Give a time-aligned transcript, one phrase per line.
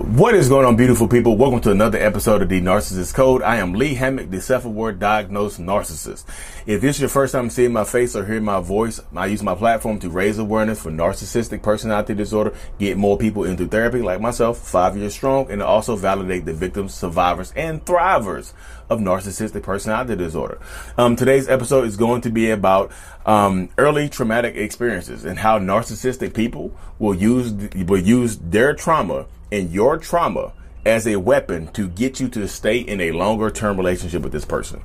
[0.00, 1.36] What is going on, beautiful people?
[1.36, 3.42] Welcome to another episode of The Narcissist Code.
[3.42, 6.24] I am Lee Hammock, the self-aware diagnosed narcissist.
[6.64, 9.42] If this is your first time seeing my face or hearing my voice, I use
[9.42, 14.22] my platform to raise awareness for narcissistic personality disorder, get more people into therapy like
[14.22, 18.54] myself, five years strong, and also validate the victims, survivors, and thrivers
[18.88, 20.58] of narcissistic personality disorder.
[20.96, 22.90] Um, today's episode is going to be about
[23.26, 27.52] um, early traumatic experiences and how narcissistic people will use
[27.84, 30.52] will use their trauma and your trauma
[30.84, 34.44] as a weapon to get you to stay in a longer term relationship with this
[34.44, 34.82] person.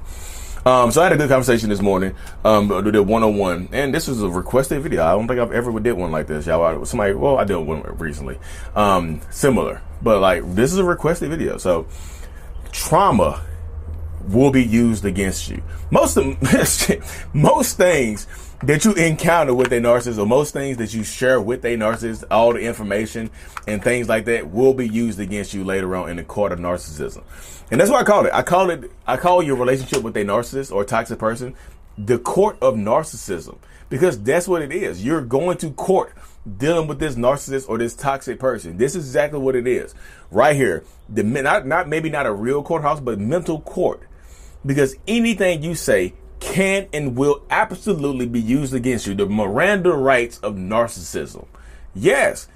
[0.65, 3.93] Um, so I had a good conversation this morning, um, did one on one, and
[3.93, 5.03] this was a requested video.
[5.05, 6.83] I don't think I've ever did one like this, y'all.
[6.85, 8.39] Somebody, well, I did one recently,
[8.75, 11.57] um, similar, but like this is a requested video.
[11.57, 11.85] So
[12.71, 13.45] trauma
[14.27, 15.61] will be used against you.
[15.91, 16.35] Most of
[17.33, 18.25] most things
[18.65, 22.23] that you encounter with a narcissist or most things that you share with a narcissist,
[22.31, 23.29] all the information
[23.67, 26.57] and things like that will be used against you later on in the court of
[26.57, 27.23] narcissism.
[27.69, 28.33] And that's what I call it.
[28.33, 31.55] I call it, I call your relationship with a narcissist or a toxic person
[31.97, 33.57] the court of narcissism
[33.89, 35.05] because that's what it is.
[35.05, 36.13] You're going to court
[36.57, 38.77] dealing with this narcissist or this toxic person.
[38.77, 39.93] This is exactly what it is
[40.31, 40.83] right here.
[41.07, 44.01] The not, not maybe not a real courthouse, but mental court
[44.65, 49.15] because anything you say can and will absolutely be used against you.
[49.15, 51.47] The Miranda rights of narcissism.
[51.93, 52.47] Yes.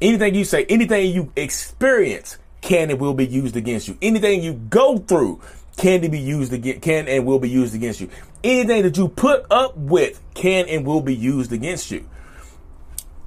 [0.00, 3.96] Anything you say, anything you experience can and will be used against you.
[4.02, 5.40] Anything you go through
[5.76, 8.08] can be used again, can and will be used against you.
[8.42, 12.08] Anything that you put up with can and will be used against you.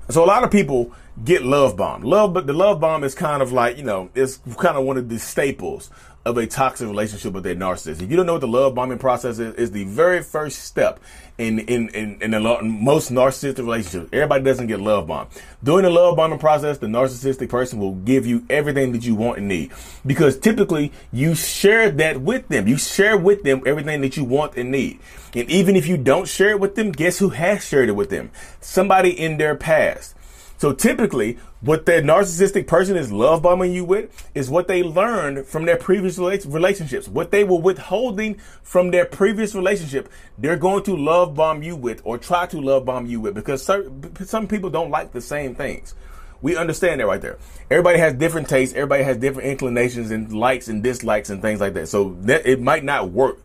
[0.10, 0.92] So a lot of people
[1.24, 2.02] get love bomb.
[2.04, 4.98] Love, but the love bomb is kind of like, you know, it's kind of one
[4.98, 5.90] of the staples
[6.26, 8.02] of a toxic relationship with a narcissist.
[8.02, 11.00] If you don't know what the love bombing process is, is the very first step
[11.38, 14.10] in in in, in the most narcissistic relationships.
[14.12, 15.30] Everybody doesn't get love bombed.
[15.64, 19.38] During the love bombing process, the narcissistic person will give you everything that you want
[19.38, 19.72] and need
[20.06, 22.68] because typically you share that with them.
[22.68, 25.00] You share with them everything that you want and need.
[25.34, 28.10] And even if you don't share it with them, guess who has shared it with
[28.10, 28.32] them?
[28.60, 30.16] Somebody in their past.
[30.60, 35.46] So typically, what that narcissistic person is love bombing you with is what they learned
[35.48, 37.08] from their previous relationships.
[37.08, 42.02] What they were withholding from their previous relationship, they're going to love bomb you with
[42.04, 45.96] or try to love bomb you with because some people don't like the same things.
[46.42, 47.38] We understand that right there.
[47.72, 48.76] Everybody has different tastes.
[48.76, 51.88] Everybody has different inclinations and likes and dislikes and things like that.
[51.88, 53.38] So that it might not work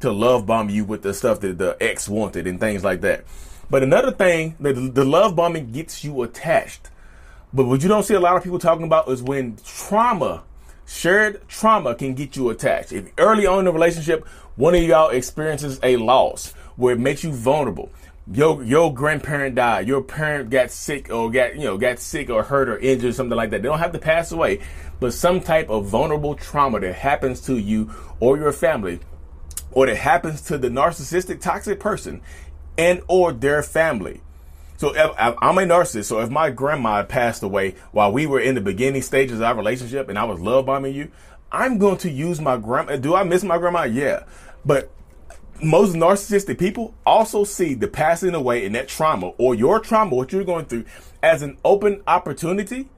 [0.00, 3.24] to love bomb you with the stuff that the ex wanted and things like that.
[3.70, 6.90] But another thing, that the love bombing gets you attached.
[7.52, 10.44] But what you don't see a lot of people talking about is when trauma,
[10.86, 12.92] shared trauma can get you attached.
[12.92, 17.24] If early on in the relationship, one of y'all experiences a loss where it makes
[17.24, 17.90] you vulnerable.
[18.30, 22.42] Your your grandparent died, your parent got sick or got you know got sick or
[22.42, 23.62] hurt or injured, something like that.
[23.62, 24.60] They don't have to pass away,
[25.00, 27.90] but some type of vulnerable trauma that happens to you
[28.20, 29.00] or your family,
[29.72, 32.20] or that happens to the narcissistic toxic person
[32.78, 34.22] and or their family.
[34.78, 36.04] So I'm a narcissist.
[36.04, 39.56] So if my grandma passed away while we were in the beginning stages of our
[39.56, 41.10] relationship and I was love bombing you,
[41.50, 42.96] I'm going to use my grandma.
[42.96, 43.82] Do I miss my grandma?
[43.82, 44.22] Yeah.
[44.64, 44.90] But
[45.60, 50.32] most narcissistic people also see the passing away and that trauma or your trauma, what
[50.32, 50.84] you're going through,
[51.20, 52.88] as an open opportunity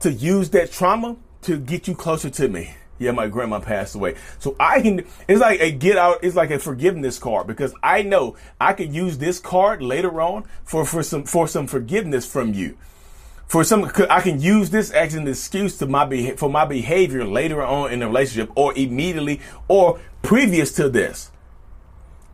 [0.00, 2.74] to use that trauma to get you closer to me.
[2.98, 4.14] Yeah, my grandma passed away.
[4.38, 8.02] So I can, it's like a get out, it's like a forgiveness card because I
[8.02, 12.54] know I could use this card later on for, for some, for some forgiveness from
[12.54, 12.76] you.
[13.46, 17.62] For some, I can use this as an excuse to my for my behavior later
[17.62, 21.30] on in the relationship or immediately or previous to this.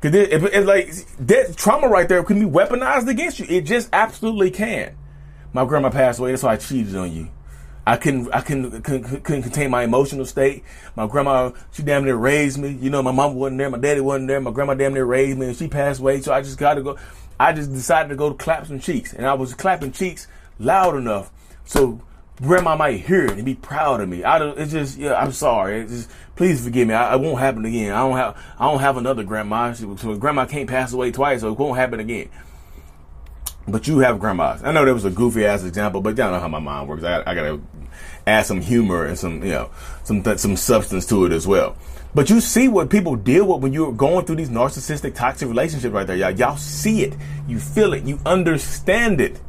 [0.00, 0.90] Cause it, it, it's like
[1.26, 3.46] that trauma right there can be weaponized against you.
[3.48, 4.96] It just absolutely can.
[5.52, 6.30] My grandma passed away.
[6.30, 7.28] That's why I cheated on you.
[7.86, 10.62] I couldn't, I couldn't, couldn't, contain my emotional state.
[10.94, 12.70] My grandma, she damn near raised me.
[12.70, 15.38] You know, my mom wasn't there, my daddy wasn't there, my grandma damn near raised
[15.38, 16.20] me, and she passed away.
[16.20, 16.98] So I just got to go.
[17.40, 20.94] I just decided to go to clap some cheeks, and I was clapping cheeks loud
[20.94, 21.32] enough
[21.64, 22.00] so
[22.40, 24.24] grandma might hear it and be proud of me.
[24.24, 24.58] I don't.
[24.58, 25.14] It's just, yeah.
[25.14, 25.86] I'm sorry.
[25.86, 26.94] Just, please forgive me.
[26.94, 27.92] I, it won't happen again.
[27.92, 29.72] I don't have, I don't have another grandma.
[29.72, 32.28] So grandma can't pass away twice, so it won't happen again.
[33.68, 34.62] but you have grandmas.
[34.62, 37.04] I know that was a goofy ass example, but y'all know how my mind works.
[37.04, 37.60] I, I gotta
[38.26, 39.70] add some humor and some, you know,
[40.04, 41.76] some th- some substance to it as well.
[42.14, 45.92] But you see what people deal with when you're going through these narcissistic, toxic relationships
[45.92, 46.30] right there, y'all.
[46.30, 47.14] Y'all see it,
[47.48, 49.40] you feel it, you understand it.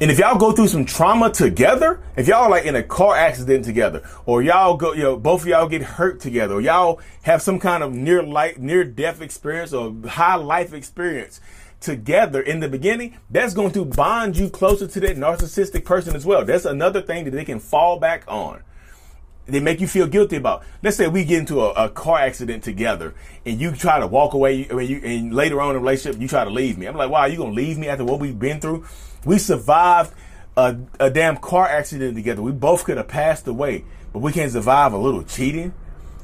[0.00, 3.14] And if y'all go through some trauma together, if y'all are like in a car
[3.14, 7.00] accident together, or y'all go, you know, both of y'all get hurt together, or y'all
[7.22, 11.40] have some kind of near life, near death experience or high life experience
[11.80, 16.24] together in the beginning, that's going to bond you closer to that narcissistic person as
[16.24, 16.44] well.
[16.44, 18.62] That's another thing that they can fall back on.
[19.46, 20.62] They make you feel guilty about.
[20.82, 24.34] Let's say we get into a, a car accident together, and you try to walk
[24.34, 26.86] away, and, you, and later on in the relationship, you try to leave me.
[26.86, 28.84] I'm like, wow, you gonna leave me after what we've been through?
[29.24, 30.12] We survived
[30.56, 32.42] a, a damn car accident together.
[32.42, 35.74] We both could have passed away, but we can't survive a little cheating.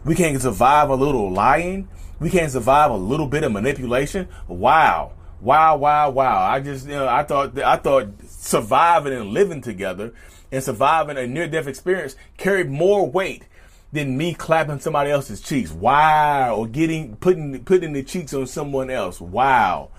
[0.04, 1.88] We can't survive a little lying.
[2.20, 4.28] We can't survive a little bit of manipulation.
[4.46, 5.12] Wow.
[5.46, 6.44] Wow, wow, wow.
[6.44, 10.12] I just, you know, I thought, I thought surviving and living together
[10.50, 13.44] and surviving a near death experience carried more weight
[13.92, 15.70] than me clapping somebody else's cheeks.
[15.70, 16.56] Wow.
[16.56, 19.20] Or getting, putting, putting the cheeks on someone else.
[19.20, 19.90] Wow.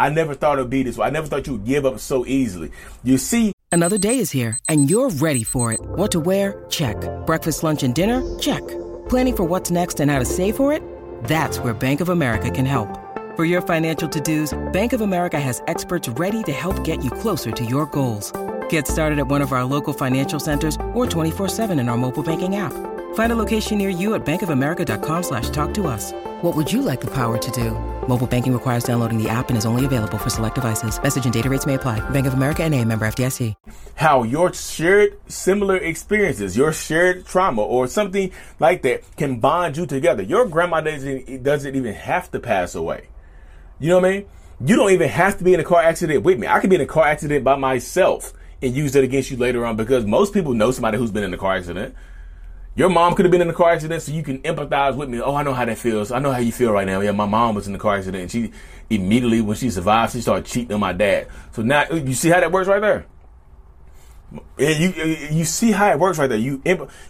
[0.00, 1.06] I never thought it'd be this way.
[1.06, 2.72] I never thought you would give up so easily.
[3.04, 5.78] You see, another day is here and you're ready for it.
[5.80, 6.64] What to wear?
[6.68, 6.96] Check.
[7.26, 8.24] Breakfast, lunch, and dinner?
[8.40, 8.66] Check.
[9.08, 10.82] Planning for what's next and how to save for it?
[11.28, 13.05] That's where Bank of America can help.
[13.36, 17.50] For your financial to-dos, Bank of America has experts ready to help get you closer
[17.50, 18.32] to your goals.
[18.70, 22.56] Get started at one of our local financial centers or 24-7 in our mobile banking
[22.56, 22.72] app.
[23.14, 26.12] Find a location near you at bankofamerica.com slash talk to us.
[26.40, 27.72] What would you like the power to do?
[28.08, 30.98] Mobile banking requires downloading the app and is only available for select devices.
[31.02, 32.00] Message and data rates may apply.
[32.08, 33.52] Bank of America and a member FDIC.
[33.96, 39.84] How your shared similar experiences, your shared trauma or something like that can bond you
[39.84, 40.22] together.
[40.22, 43.08] Your grandma doesn't, doesn't even have to pass away.
[43.78, 44.26] You know what I mean?
[44.64, 46.46] You don't even have to be in a car accident with me.
[46.46, 48.32] I could be in a car accident by myself
[48.62, 51.34] and use that against you later on because most people know somebody who's been in
[51.34, 51.94] a car accident.
[52.74, 55.20] Your mom could have been in a car accident, so you can empathize with me.
[55.20, 56.12] Oh, I know how that feels.
[56.12, 57.00] I know how you feel right now.
[57.00, 58.52] Yeah, my mom was in a car accident, and she
[58.90, 61.28] immediately, when she survived, she started cheating on my dad.
[61.52, 63.06] So now uh, you see how that works right there.
[64.58, 66.38] You uh, you see how it works right there.
[66.38, 66.60] You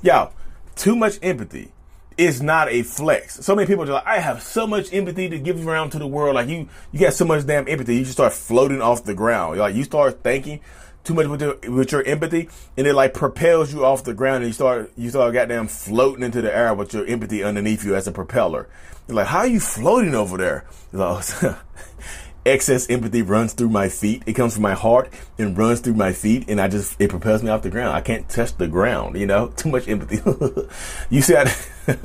[0.02, 0.32] y'all
[0.76, 1.72] too much empathy
[2.18, 3.44] is not a flex.
[3.44, 6.06] So many people are like, I have so much empathy to give around to the
[6.06, 6.34] world.
[6.34, 7.96] Like you, you got so much damn empathy.
[7.96, 9.58] You just start floating off the ground.
[9.58, 10.60] Like you start thinking
[11.04, 14.42] too much with, your, with your empathy and it like propels you off the ground
[14.42, 17.94] and you start, you start goddamn floating into the air with your empathy underneath you
[17.94, 18.68] as a propeller.
[19.06, 20.64] You're like, how are you floating over there?
[20.92, 21.62] Like, oh,
[22.46, 24.22] excess empathy runs through my feet.
[24.26, 27.42] It comes from my heart and runs through my feet, and I just it propels
[27.42, 27.94] me off the ground.
[27.94, 29.18] I can't touch the ground.
[29.18, 30.16] You know, too much empathy.
[31.10, 31.52] you said,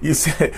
[0.00, 0.54] you said,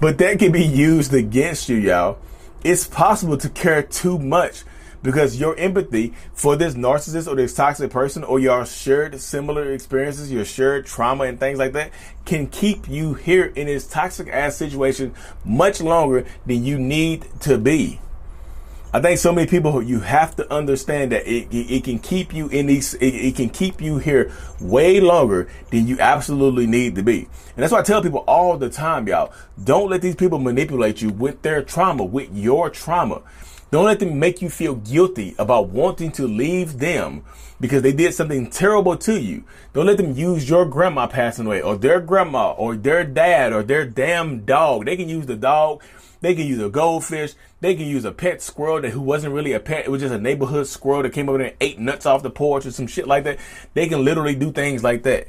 [0.00, 2.18] but that can be used against you, y'all.
[2.62, 4.64] It's possible to care too much
[5.02, 10.32] because your empathy for this narcissist or this toxic person or your shared similar experiences,
[10.32, 11.92] your shared trauma and things like that
[12.24, 17.56] can keep you here in this toxic ass situation much longer than you need to
[17.56, 18.00] be.
[18.96, 22.32] I think so many people you have to understand that it, it, it can keep
[22.32, 26.94] you in these it, it, can keep you here way longer than you absolutely need
[26.94, 27.18] to be.
[27.18, 31.02] And that's why I tell people all the time, y'all, don't let these people manipulate
[31.02, 33.20] you with their trauma, with your trauma.
[33.70, 37.24] Don't let them make you feel guilty about wanting to leave them
[37.60, 39.44] because they did something terrible to you.
[39.72, 43.62] Don't let them use your grandma passing away or their grandma or their dad or
[43.62, 44.84] their damn dog.
[44.84, 45.82] They can use the dog
[46.20, 47.34] they can use a goldfish.
[47.60, 49.84] They can use a pet squirrel that who wasn't really a pet.
[49.84, 52.30] It was just a neighborhood squirrel that came over there and ate nuts off the
[52.30, 53.38] porch or some shit like that.
[53.74, 55.28] They can literally do things like that.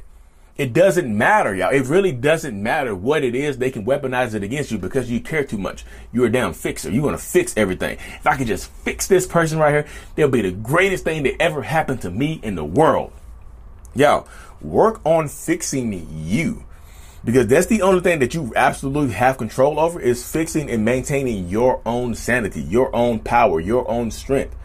[0.58, 1.70] It doesn't matter, y'all.
[1.70, 3.58] It really doesn't matter what it is.
[3.58, 5.84] They can weaponize it against you because you care too much.
[6.12, 6.90] You're a damn fixer.
[6.90, 7.96] You're going to fix everything.
[8.16, 9.86] If I could just fix this person right here,
[10.16, 13.12] they'll be the greatest thing that ever happened to me in the world.
[13.94, 14.26] Y'all,
[14.60, 16.64] work on fixing you
[17.24, 21.48] because that's the only thing that you absolutely have control over is fixing and maintaining
[21.48, 24.56] your own sanity, your own power, your own strength.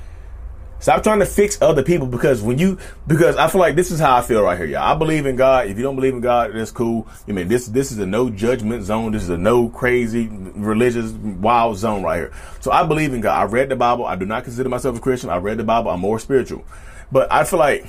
[0.83, 4.01] Stop trying to fix other people because when you because I feel like this is
[4.01, 4.81] how I feel right here, y'all.
[4.81, 5.67] I believe in God.
[5.67, 7.07] If you don't believe in God, that's cool.
[7.25, 9.13] I mean, this this is a no judgment zone.
[9.13, 12.33] This is a no crazy religious wild zone right here.
[12.59, 13.33] So I believe in God.
[13.33, 14.05] I read the Bible.
[14.05, 15.29] I do not consider myself a Christian.
[15.29, 15.89] I read the Bible.
[15.89, 16.65] I'm more spiritual.
[17.09, 17.85] But I feel like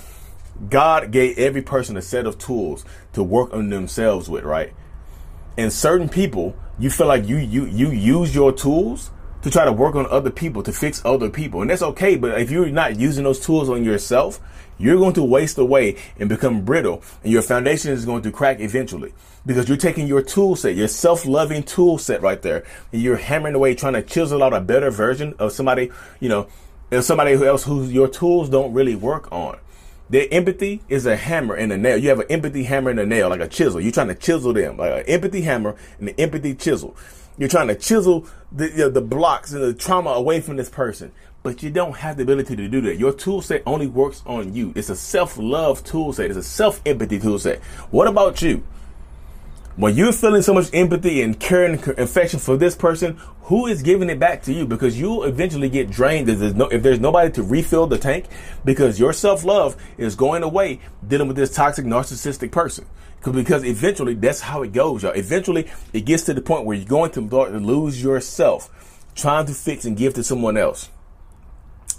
[0.71, 2.85] God gave every person a set of tools
[3.15, 4.73] to work on themselves with, right?
[5.59, 9.11] And certain people, you feel like you you you use your tools
[9.45, 11.61] to try to work on other people, to fix other people.
[11.61, 14.41] And that's okay, but if you're not using those tools on yourself,
[14.79, 18.59] you're going to waste away and become brittle, and your foundation is going to crack
[18.61, 19.13] eventually.
[19.45, 23.55] Because you're taking your tool set, your self-loving tool set right there, and you're hammering
[23.55, 26.47] away trying to chisel out a better version of somebody, you know,
[26.91, 29.59] and somebody else who your tools don't really work on.
[30.11, 31.97] Their empathy is a hammer and a nail.
[31.97, 33.81] You have an empathy hammer and a nail, like a chisel.
[33.81, 36.97] You're trying to chisel them, like an empathy hammer and an empathy chisel.
[37.39, 40.69] You're trying to chisel the, you know, the blocks and the trauma away from this
[40.69, 41.11] person,
[41.43, 42.97] but you don't have the ability to do that.
[42.97, 44.73] Your tool set only works on you.
[44.77, 46.27] It's a self love tool set.
[46.27, 47.63] It's a self empathy tool set.
[47.91, 48.63] What about you?
[49.77, 54.09] When you're feeling so much empathy and caring affection for this person, who is giving
[54.09, 54.69] it back to you?
[54.69, 58.27] Because you'll eventually get drained if there's, no, if there's nobody to refill the tank
[58.65, 60.79] because your self love is going away
[61.09, 62.87] dealing with this toxic narcissistic person.
[63.25, 65.11] Because eventually that's how it goes, y'all.
[65.11, 69.85] Eventually it gets to the point where you're going to lose yourself trying to fix
[69.85, 70.89] and give to someone else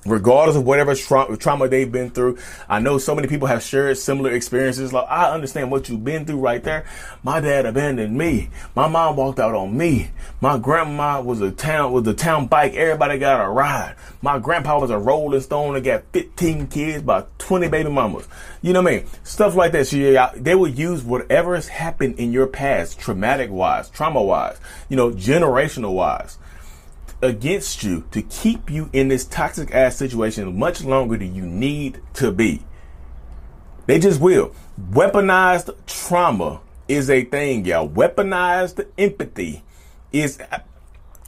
[0.05, 2.37] regardless of whatever tra- trauma they've been through.
[2.69, 4.93] I know so many people have shared similar experiences.
[4.93, 6.85] Like, I understand what you've been through right there.
[7.23, 8.49] My dad abandoned me.
[8.75, 10.11] My mom walked out on me.
[10.41, 12.75] My grandma was a town, was a town bike.
[12.75, 13.95] Everybody got a ride.
[14.21, 18.27] My grandpa was a rolling stone and got 15 kids by 20 baby mamas.
[18.61, 19.05] You know what I mean?
[19.23, 19.87] Stuff like that.
[19.87, 24.59] So yeah, they will use whatever has happened in your past, traumatic wise, trauma wise,
[24.89, 26.37] you know, generational wise
[27.21, 32.01] against you to keep you in this toxic ass situation much longer than you need
[32.13, 32.61] to be.
[33.85, 34.53] They just will.
[34.91, 37.87] Weaponized trauma is a thing, y'all.
[37.87, 39.63] Weaponized empathy
[40.11, 40.39] is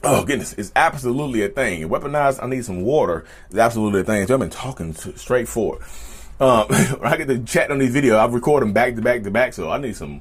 [0.04, 1.88] oh goodness, it's absolutely a thing.
[1.88, 4.26] Weaponized, I need some water is absolutely a thing.
[4.26, 5.82] So I've been talking straight forward.
[6.40, 6.66] Um,
[7.02, 9.52] I get to chat on these videos, I record them back to back to back,
[9.52, 10.20] so I need some.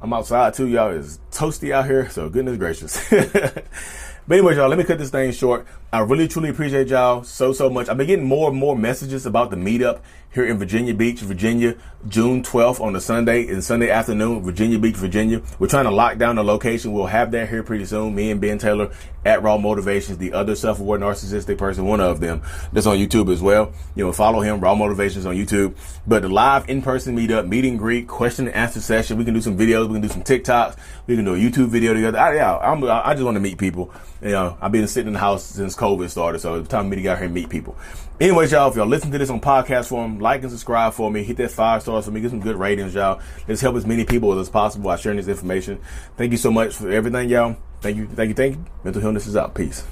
[0.00, 0.90] I'm outside too, y'all.
[0.92, 3.12] It's toasty out here, so goodness gracious.
[4.28, 5.66] But anyway, y'all, let me cut this thing short.
[5.90, 7.88] I really truly appreciate y'all so so much.
[7.88, 10.00] I've been getting more and more messages about the meetup
[10.34, 11.74] here in Virginia Beach, Virginia,
[12.06, 15.40] June 12th on the Sunday and Sunday afternoon, Virginia Beach, Virginia.
[15.58, 16.92] We're trying to lock down the location.
[16.92, 18.14] We'll have that here pretty soon.
[18.14, 18.92] Me and Ben Taylor
[19.24, 23.40] at Raw Motivations, the other self-aware narcissistic person, one of them that's on YouTube as
[23.40, 23.72] well.
[23.94, 25.74] You know, follow him, Raw Motivations on YouTube.
[26.06, 29.16] But the live in-person meetup, meet and greet, question and answer session.
[29.16, 29.88] We can do some videos.
[29.88, 30.76] We can do some TikToks.
[31.06, 32.18] We can do a YouTube video together.
[32.18, 33.90] I, yeah, I'm, I just want to meet people.
[34.20, 36.90] You know, I've been sitting in the house since COVID started, so it's time for
[36.90, 37.76] me to get out here and meet people.
[38.20, 41.22] Anyways, y'all, if y'all listen to this on podcast form, like and subscribe for me.
[41.22, 42.20] Hit that five stars for me.
[42.20, 43.20] Get some good ratings, y'all.
[43.46, 45.78] Let's help as many people as possible by sharing this information.
[46.16, 47.56] Thank you so much for everything, y'all.
[47.80, 48.64] Thank you, thank you, thank you.
[48.82, 49.54] Mental Healness is out.
[49.54, 49.84] Peace.